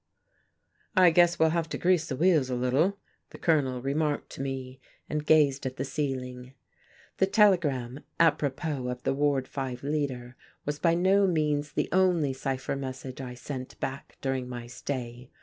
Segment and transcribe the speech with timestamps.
[0.95, 2.97] "I guess we'll have to grease the wheels a little,"
[3.29, 6.55] the Colonel remarked to me, and gazed at the ceiling....
[7.17, 10.35] The telegram apropos of the Ward Five leader
[10.65, 15.29] was by no means the only cipher message I sent back during my stay.